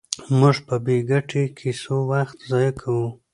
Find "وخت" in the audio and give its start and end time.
2.11-2.37